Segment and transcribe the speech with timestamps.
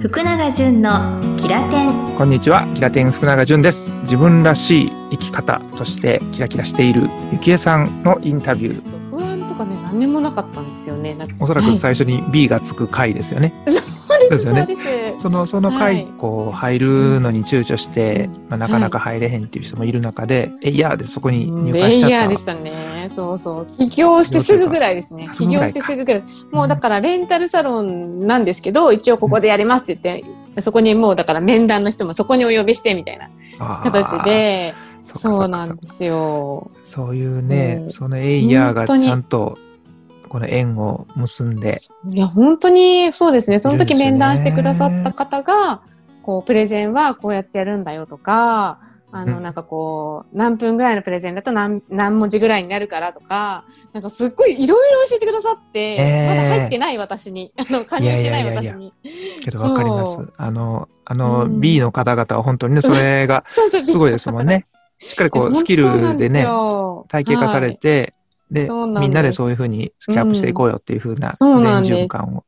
[0.00, 3.90] 福永純のキラテンこんにちは、キラテン福永潤です。
[4.02, 9.10] 自分らしい生き方としてキラキラしているゆきえさんのインタビュー。
[9.10, 11.16] 不安とかね何にもなかったんですよね。
[11.38, 13.52] おそらくはい最初に B がつく回ですよね。
[13.66, 13.89] そ う
[14.30, 15.22] ですよねそうです。
[15.22, 22.16] そのそのは回いこう入るのに躊躇して、うんまあ、なかなか入れへんっていう人もいる中で、えいやーでそこに入会しちゃった。
[22.16, 23.08] ヤーでしたね。
[23.10, 23.66] そうそう。
[23.66, 25.28] 起業してすぐぐらいですね。
[25.34, 26.22] 起業してすぐぐらい。
[26.50, 33.30] もうだからレンタルサロンなんですけど、一応ここでやりますって言って、そこにもうだから面談の人もそこにお呼びしてみたいな
[33.82, 36.70] 形で、そうなんですよ。
[36.84, 39.58] そういうねそのエイヤーがちゃんと
[40.30, 41.74] この縁を結んで
[42.08, 43.58] いや、本当にそうですね。
[43.58, 45.82] その時面談してくださった方が、
[46.22, 48.78] こう、プレゼンはこうやってやるんだよとか、
[49.10, 58.92] あの、うんなんかこう、何分ぐらいのプレゼンだと何何文字ぐらいになるからとか、なんかすっごいいろいろ教えてくださって、えーまだ入ってない私に、 あの、加入してないいやいやいやいや私に。
[59.42, 60.18] けどわかります。
[60.36, 64.46] あのあの、うん B の方々は本当にねそれが すごいですもん。
[64.46, 64.66] ね。
[65.00, 66.46] しっかりこうスキルでね
[67.08, 68.14] 体系化されて、
[68.50, 68.68] で
[69.00, 72.44] みんなでそういうふうにスキャップしていこうよっていうふうな全循環を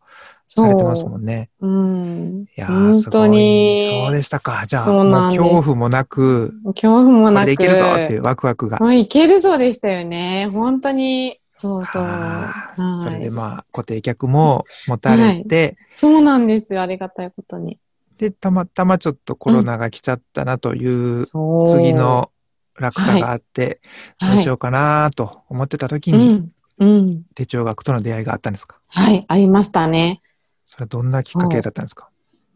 [0.46, 1.48] されてますもんね。
[1.60, 2.44] うん。
[2.56, 4.04] いや本当に。
[4.04, 4.64] そうでしたか。
[4.66, 7.50] じゃあそうもうなんです恐怖もなく恐怖もなく。
[7.50, 8.78] いけるぞっていうワクワクが。
[8.78, 10.48] もういけるぞでしたよね。
[10.52, 11.38] 本当に。
[11.50, 12.02] そうそう。
[12.02, 16.82] はいそれでまあ固定客も持たれて、そうなんですよ。
[16.82, 17.78] ありがたいことに。
[18.18, 21.20] でたまたまちょっとコロナが来ちゃったなという。
[21.24, 22.30] 次の
[22.78, 23.80] 落差があって、
[24.18, 24.34] はい。
[24.34, 26.52] どうしようかなと思ってた時に、うん。
[26.78, 27.22] うん。
[27.34, 28.78] 手帳学との出会いがあったんですか？
[28.88, 30.20] はい、ありましたね。
[30.64, 32.08] それはどんなきっかけだったんですか？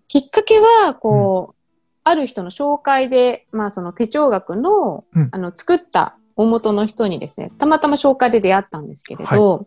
[0.08, 1.56] きっかけは、こう、
[2.05, 5.28] ある人の紹介で、まあその手帳学の、うん。
[5.33, 9.67] あの、作った大元の人にですね、たまたま紹介で出会ったんですけれど、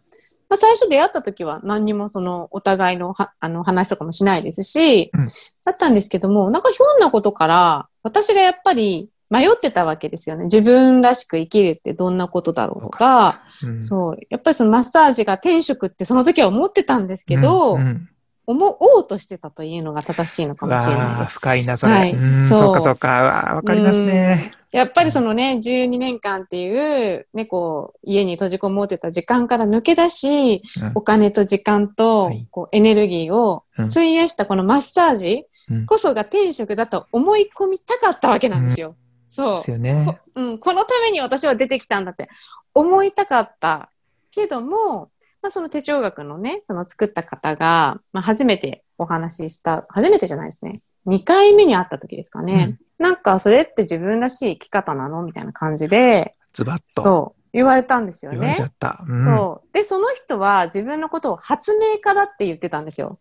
[0.50, 5.28] まあ最初出会った時は何にもそのお互いのはあの話とかもしないですし、うん。
[5.63, 10.45] だったんですけども、なんかひょんなことから、私がやっぱり迷ってたわけですよね。
[10.45, 13.81] 自分らしく生きるってどんなことだろうとか、うん。
[13.81, 14.17] そう。
[14.29, 18.09] やっぱりそのマッサージが天職ってその時は思ってたんですけど、うんうん。
[18.47, 21.34] 思おうとしてたというのが正しいのかうもしれないです。
[21.34, 22.13] 深いなそれ、はい。
[22.13, 22.73] うんそう。
[22.73, 23.51] かそうか。
[23.51, 30.91] うわかりますね、やっぱりそのね、12年間っていう、ね、こう、家に閉じこもってた時間から抜け出し、うん。
[30.96, 33.85] お金と時間とはい、こう、エネルギーをうん。
[33.85, 35.85] 費やしたこのマッサージうん。
[35.85, 38.96] こそが天職だと思い込みたかったわけなんですよ。
[39.29, 39.72] そうです。
[39.72, 42.29] よねうん、このために私は出てきたんだって
[42.73, 43.91] 思いたかった
[44.31, 50.81] けども、まあ、その手帳学のね、その作った方が、まあ、初めてお話しした、初めてじゃないですね。
[51.07, 52.78] 2回目に会った時ですかね。
[52.97, 55.23] なんか、それって自分らしい生き方なの？
[55.23, 58.66] みたいな感じで、ズバッとそう、言われたんですよね言われちゃ。
[58.66, 59.73] った、うんそう。
[59.73, 63.19] で、その人は自分のことを発明家だって言ってたんですよ。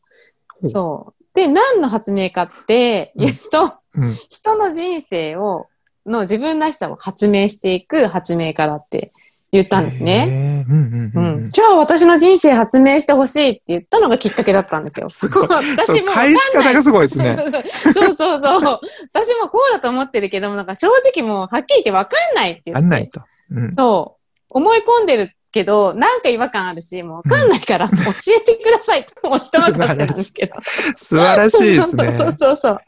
[0.66, 1.24] そう。
[1.34, 5.68] で、何の発明家って言うと、うん人の人生を、
[6.06, 9.12] の自分らしさを発明していく発明家だって
[9.50, 10.64] 言ったんですね。
[11.44, 15.08] じゃあ私の人生発明してほしいって言ったのがきっかけだったんですよ。
[15.08, 17.32] すごい 私も返し方がすごいですね。
[17.34, 18.80] そうそうそう。
[19.12, 22.78] 私もこうだと思ってるけども、なんか正直もうはっきり言ってわかんないって言って。
[22.78, 23.22] あんないと。
[23.50, 24.18] うんそう。
[24.50, 27.94] 思い込んでるけど、なんか違和感あるし、もうわかんないから、教
[28.36, 30.54] えてくださいと、もう人任せなんですけど。
[30.96, 32.10] 素晴らしいですね。
[32.16, 32.80] そうそうそう。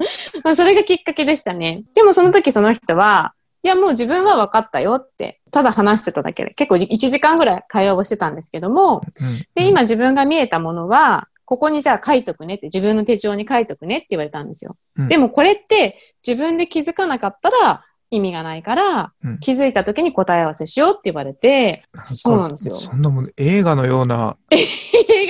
[0.45, 1.83] まあ、それがきっかけでしたね。
[1.95, 14.77] でもその時その人は、いや、もう自分は分かったよって、ただ話してただけで、結構1時間ぐらい会話をしてたんですけども、うんで、今自分が見えたものは、ここにじゃあ書いとくねって、自分の手帳に書いとくねって言われたんですよ。
[14.97, 22.77] うんでもこれって自分で気づかなかったら意味がないから、うん気づいた時に答え合わせしようって言われて、そうなんですよ。
[22.77, 24.37] そんなもん映画のような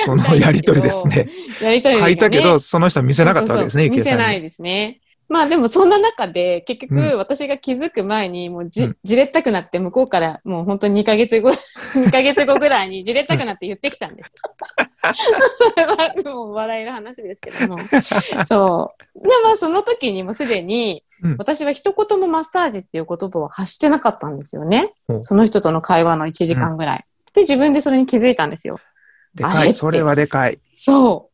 [0.05, 1.07] そのやりとりです。
[1.07, 1.29] ね。
[1.63, 5.01] やりとり書いたけど、その人は見せなかったわけですね、そうそうそう見せなゆいですね。
[5.31, 11.53] まあでもそんな中で結局うん私が気づく前にもうじ、うんじれったくなって向こうからもう本当に2ヶ月後、
[11.95, 14.33] 2ヶ月後ぐらいにじれったくなって言ってきたんです。
[15.57, 17.79] それはもう笑える話ですけども。
[18.45, 19.21] そう。
[19.23, 27.05] でまあその時にもうすでにうん私は一言もマッサージっていう言葉を発してなかったんですよねその人との会話の1時間ぐらい。
[27.35, 28.79] で自分でそれに気づいたんですよ。
[29.35, 29.75] でかい。
[29.75, 30.59] それはでかい。
[30.65, 31.31] そう。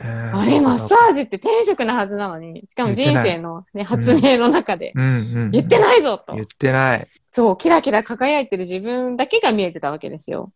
[0.00, 4.92] えーあれ、マッサージって天職なはずなのに、しかも人生の、ね、発明の中で。
[4.94, 6.44] 言ってないぞと言。
[6.44, 7.06] ってない。
[7.28, 10.52] そう、キラキラ輝いてる自分だけが見えてたわけですよ。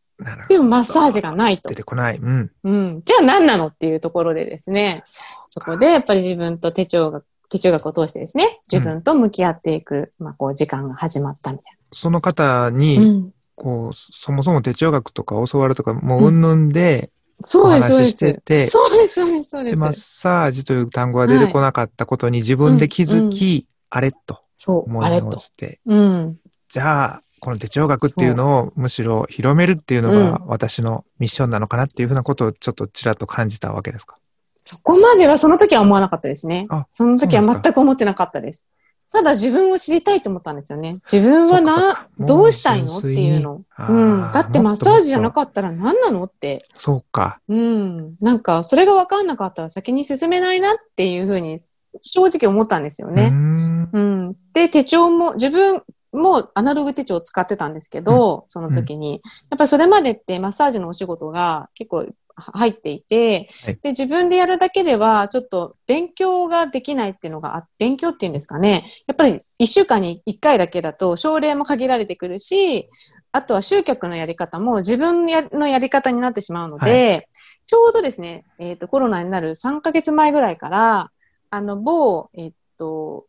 [0.48, 1.74] でもマッサージがないと出。
[1.74, 2.16] てこない。
[2.16, 2.50] うん。
[2.64, 3.02] うん。
[3.04, 5.02] じゃあ何なのっていうところでですね、
[5.50, 12.70] そこでやっぱり自分と手帳が、手帳学を通してですね、自分と向き合っていく、まあこう時間が始まったみたいその方な。
[12.70, 13.32] に、うん。
[13.54, 17.10] こう、そもそも手帳学とか教わるとか、もううんぬんで、
[17.42, 18.70] そうです、そうお話しです。
[18.70, 19.70] そうです、そうです、そうで。
[19.70, 25.26] ですマッサージという単語が出てこなかったことに自分で気づき、あれとそう、思いあれと。
[25.26, 26.38] 直して、うん。
[26.68, 34.18] じゃあ、この手帳学っていうのをむしろ広めるっていうのが私のミッションなのかなっていうふうなことをちょっとちらっと感じたわけですか？
[34.68, 36.84] そこまではその時は思わなかったですねあ。
[36.88, 38.66] その時は全く思ってなかったです。
[39.12, 40.98] ただ自分を知りたいと思ったんですよね。
[41.10, 42.98] 自分はなどうしたいの？
[42.98, 43.62] っていうの。
[43.88, 44.30] うん。
[44.32, 46.66] だってマッサージじゃなっかったら何なのって。
[46.74, 46.80] た。
[46.80, 47.38] そうか。
[47.48, 48.16] うん。
[48.20, 51.56] なんか、それが分かんなかったら先に進めないなっていうふうに
[52.02, 53.30] 正直思ったんですよね。
[53.30, 54.36] んうん。
[54.52, 59.22] で、手帳も、自分もアナログ手帳を使ってたんですけど、その時に。
[59.50, 68.84] やっぱりそれまでってマッサージのお仕事が結構入っていて、はいで、自分でやるだけではちょっと勉強ができないっていうのがあ、勉強っていうんですかね。
[69.06, 72.88] やっぱり一週間に一回だけだと症例も限られてくるし、
[73.32, 77.28] あとは集客のやり方も自分のやり方になってしまうので、
[77.66, 81.10] ちょうどですね、えっ、と、コロナになる3ヶ月前ぐらいから、
[81.50, 83.26] あの、某、えっ、と、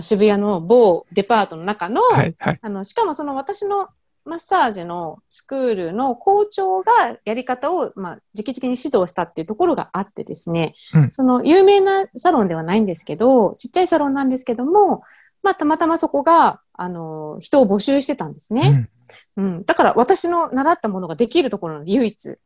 [0.00, 2.58] 渋谷の某デパートの中の、はい、はい。
[2.62, 3.88] あの、しかもその私の
[4.28, 15.02] マッサージのスクールの校長がやり方を、まあ、直々に指導したっていうところがあってですね、うんその有名なサロンではないんですけど、ちっちゃいサロンなんですけども、
[15.42, 18.90] まあ、たまたまそこが、あの、人を募集してたんですね。
[19.36, 19.64] うん。
[19.64, 22.38] だから私の習ったものができるところなので、唯一。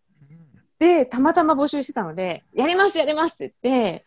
[0.78, 4.04] で、たまたま募集してたので、やりますやりますって言って、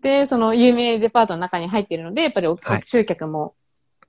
[0.00, 3.54] で、その有名デパートの中に入ってるので、やっぱりおはい集客も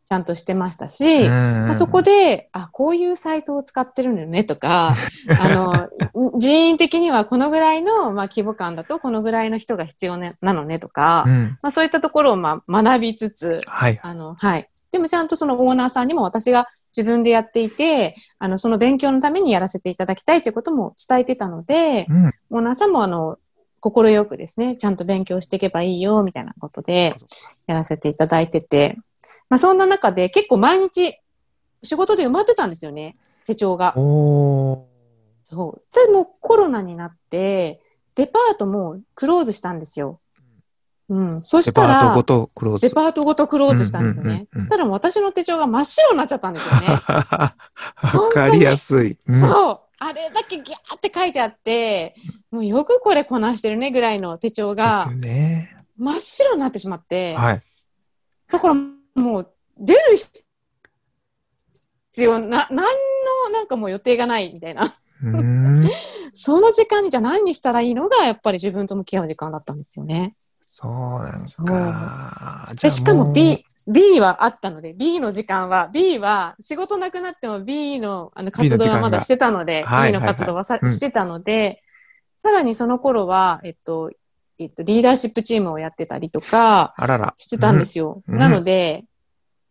[0.07, 4.95] ちゃんとしてましたし、うんまあ、そこで、あ、こういうサイトを使ってるのよねとか、
[5.37, 5.89] あの、
[6.39, 11.39] 人員的にはこのぐらいの、まあ、規模感だとこのぐらいの人が必要、ね、なのねとか、うん。
[11.61, 13.99] まあ、そういったところを、まあ、学びつつ、はい。
[14.01, 14.69] あの、はい。
[14.91, 22.31] でもちゃんとそのオーナーさんにも私が自分でやっていて、あの、その勉強のためにやらせていただきたいということも伝えてたのでう、ん。
[22.51, 23.37] オーナーさんもあの、
[23.81, 27.15] 心よくですね、ちゃんと勉強していけばいいよ、みたいなことで
[27.67, 28.97] やらせていただいてて、
[29.49, 31.17] まあそんな中で結構毎日
[31.83, 33.93] 仕事で埋まってたんですよね、手帳が。
[35.43, 35.81] そう。
[36.07, 37.81] でもコロナになって、
[38.15, 40.19] デパートもクローズしたんですよ。
[41.09, 41.41] うん。
[41.41, 42.89] そデしたら、パートごとクローズ。
[42.89, 44.29] デパートごとクローズしたんですよね。
[44.31, 46.87] うんうんうんうんそしたら私の手帳が真っ白になっちゃったんですよね。
[47.07, 47.53] わ
[48.33, 49.17] かりやすい。
[49.27, 49.79] うんそう。
[49.99, 52.15] あれだけギャーって書いてあって、
[52.51, 55.09] もうよくこれこなしてるねぐらいの手帳が。
[55.97, 57.63] 真っ白になってしまって、はい。
[58.51, 58.75] だから
[59.17, 60.45] もう出る必
[62.23, 62.85] 要な、何の
[63.51, 64.93] なんかもう予定がないみたいな。
[66.33, 70.35] その時間にじゃあ何にしたらいいのがやっぱり自分と向き合う時間だったんですよね。
[70.61, 71.25] そうなん
[71.65, 72.71] か。
[72.79, 81.81] で、しかもう B、B はあったので、B の時間は、B は仕事なくなっても B のあの活動はまだしてたので、はい B の活動はさ、してたので、
[82.37, 84.11] さらにその頃は、えっと、
[84.59, 87.33] えっと、リーダーシップチームをやってたりとかあらら。
[87.37, 88.23] してたんですよ。
[88.27, 89.05] うんなので、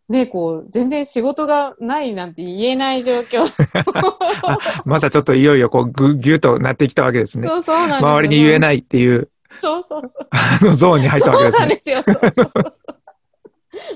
[0.09, 3.45] ね、こう、全然仕事がないなんて言えない状況。
[4.43, 7.47] あ またちょっといよいよこうぐぎゅっとなってきたわけですね。
[7.47, 10.27] そうそうなんですよ周りに言えないっていうそうそうそう。
[10.31, 11.95] あのゾーンに入ったわけそうですね。
[11.95, 12.21] なんですよ。
[12.21, 12.51] そうそう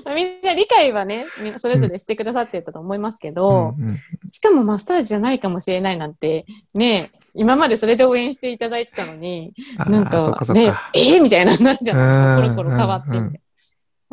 [0.04, 3.88] まあみんな理解はね、みんなそれぞれしてくださってたと思いますけど、うんうん
[4.28, 10.04] しかもマッサージじゃないかもしれないなんて、ね、今までそれで応援していただいてたのに、なんかね
[10.36, 13.32] かそっか、えーみたいななっちゃんコロコロ変わってみたいなうん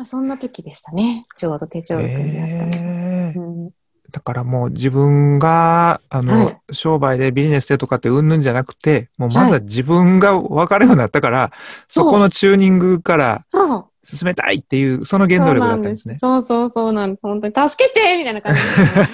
[0.00, 1.26] まあ、そんな時でしたね。
[1.36, 2.72] ちょうど手帳学になったの。
[2.74, 3.70] えーうん
[4.10, 11.52] だからもう自分が、あの、はい商売でビジネスでとかってうんぬんじゃなくて、もうまずは自分が分かるようになったから、
[11.88, 13.44] そうそこのチューニングから。
[14.02, 16.14] 進めたいっていう、その原動力だったんですね。
[16.14, 17.20] そうそうそうなんです。
[17.22, 19.08] 本当に、助けてみたいな感じですね、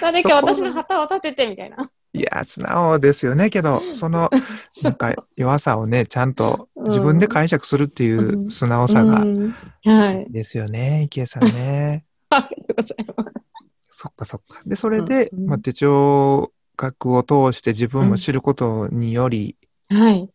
[0.00, 1.76] 誰か私の旗を立ててみたいな。
[2.12, 3.50] いや、素直ですよね。
[3.50, 4.30] けど、その、
[4.82, 9.24] なんか弱さをね、ちゃんと自分で解釈するっていう素直さが。
[10.30, 12.04] ですよね、池江さんね。
[12.30, 13.48] ありがとうございます。
[13.90, 14.60] そっかそっか。
[14.64, 19.56] で、それで、うんまあ、手帳学を通して自分も知ることにより、
[19.90, 20.30] はい。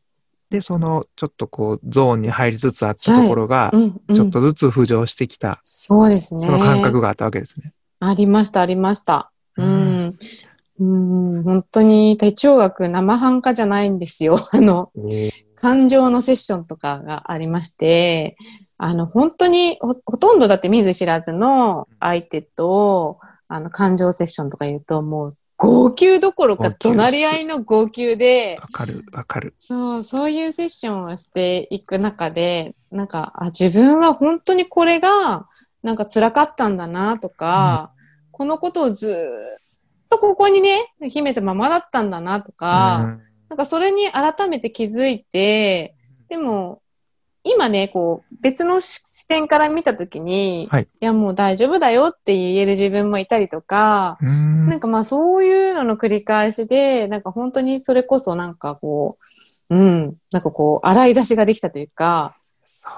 [0.49, 3.71] で、その、ちょっとこう、ゾーンに入りつつあったところが
[4.13, 6.45] ちょっとずつ浮上してきた、そうですね。
[6.45, 7.73] その感覚があったわけですね。
[7.99, 9.31] ありました、ありました。
[9.57, 9.69] ううん
[10.07, 10.19] ん。
[10.79, 14.35] うん、本当に手帳学生半可じゃないんですよ。
[14.51, 14.91] あの、
[15.55, 18.35] 感情のセッションとかがありまして、
[18.77, 29.55] あの、本当にほほとんどだって見ず知らずの相手と、あの、感情セッションとか言うと、もう、号泣どころか、号泣です隣り合いの号泣で、わかる、わかる。
[29.59, 35.47] そう、そういうセッションをしていく中で、なんか、あ、自分は本当にこれが、
[35.83, 37.91] なんか辛かったんだなとか、
[38.31, 39.62] このことをずーっ
[40.13, 43.17] とここにね、秘めたままだったんだなとか、
[43.49, 45.95] なんかそれに改めて気づいて、
[46.29, 46.81] でも、
[47.43, 50.83] 今ね、こう、別の視点から見たときに、はい。
[50.83, 54.67] いや、もう大丈夫だよって言える自分もいたりとか、ん。
[54.69, 59.17] なんかまあそういうのの繰り返しで、なんか本当にそれこそなんかこ
[59.69, 62.37] う、うん、なんかこう、洗い出しができたというか、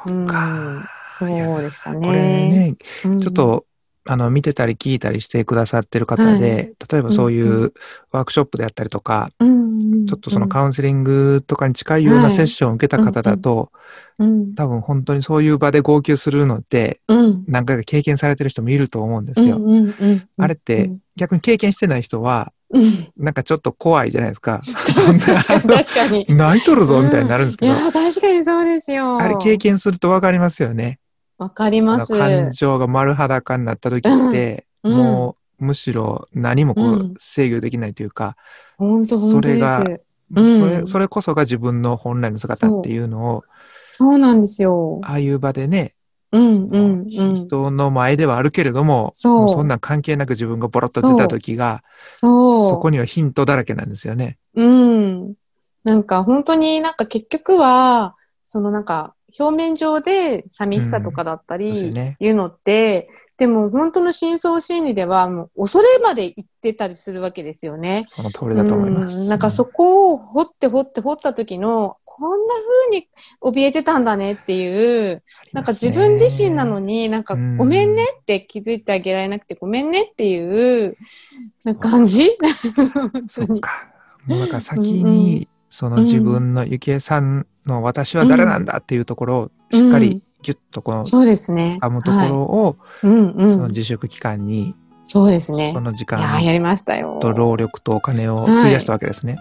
[0.05, 0.79] そうか。
[1.12, 2.05] そうでしたね。
[2.05, 3.19] これね、うん。
[3.19, 3.65] ちょっ、と、
[4.08, 7.74] あの、見てたり聞いたりしてくださってる方で、例えばそういううん。
[8.12, 12.32] ワークショップであったりとか、うん、ちょっとそのカウンセリングとかに近いようはない。
[12.32, 13.72] セッションを受けた方だと、
[14.20, 19.60] うん、多分本当にそういう場で号泣するのってうん、何回か経験されてる人もいると思うんですよ。
[20.38, 24.62] あれって逆に経験してない人は、うん、なんかちょっと怖いじゃないですか。
[24.64, 26.26] 確かに。
[26.30, 29.22] 泣いとるぞみたいになるんですけど、いや、確かにそうですよ。
[29.22, 31.00] あれ経験するとわかりますよね。
[31.38, 32.18] わかります。
[32.18, 38.36] 感情が丸裸になった時って、うんもうむしろ何もこう、うん制御できないというか、
[38.77, 39.18] 本当。
[39.18, 39.84] それが
[40.36, 43.44] うんそれそれこそが自分の本来の姿っていうのを
[43.88, 45.00] そうなんですよ。
[45.04, 45.96] ああいう場でね、
[46.32, 47.36] うんうんうん。
[47.36, 51.84] 人の前ではあるけれどもそうそんなん関係なく自分がボロッと出た時が
[52.15, 52.70] そう。
[52.70, 54.38] そこにはヒントだらけなんですよね。
[54.56, 55.34] うん。
[55.84, 68.05] なんか本当になんか結局は、そのなんか表面上で寂しさとかだったり、ねいうのって、でも本当の深層心理ではもう恐れまで言ってたりするわけですよね。
[68.08, 69.17] その通りだと思います。
[69.20, 72.53] うんなんかそこを掘って掘って掘った時の、こんな
[72.88, 73.10] 風に
[73.41, 80.96] 怯えてたんだねっていう、なんか自分自身なのにに、なんかうんごめんねって気づいてあげられなくてごめんねっていう、
[81.63, 82.29] なんか感じ？
[83.27, 83.89] そっか。
[84.27, 91.77] もうだから先に、その自分のゆきえさんの私は誰なんだっていうところをしっかりギュッとこのそうですね。
[91.81, 93.51] 掴むところを、はい、うんうん。
[93.51, 95.81] その自粛期間に、そうですねそ。
[95.81, 97.19] の時間やりましたよ。
[97.19, 99.38] と労力とお金を費やしたわけですね。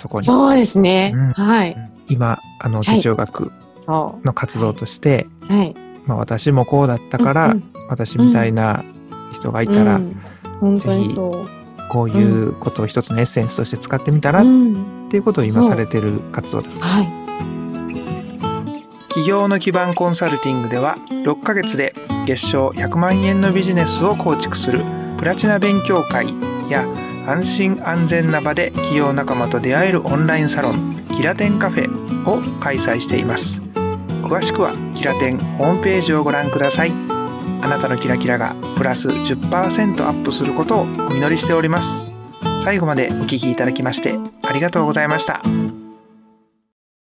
[0.00, 0.24] そこに。
[0.24, 1.12] そうですね。
[1.14, 1.76] うんはい。
[2.08, 5.52] 今、あの、い手帳学その活動として、う。
[5.52, 5.74] はい。
[6.06, 8.82] まあ私もこうだったから、うん私みたいな
[9.34, 10.20] 人がいたら、うん
[10.60, 11.32] 本当にそう。
[11.88, 16.80] こういうことを一つのエッセンスとして使ってみたら、っうんていうことを今されてる活動です。
[16.80, 17.21] はい。
[19.12, 21.94] 企業の基盤コンサルティングでは6ヶ月で
[22.26, 24.80] 月賞100万円のビジネスを構築する
[25.18, 26.28] プラチナ勉強会
[26.70, 26.86] や
[27.26, 33.60] 安心安全な場で企業仲間と出会えるオンラインサロンキラテンカフェを開催しています。
[34.22, 36.92] 詳しくはキラテンホームページをご覧ください。
[37.60, 42.10] あなたのキラキラがプラス10%アップすることをお祈りしております。
[42.64, 45.42] 最後までお聞きいただきましてありがとうございました。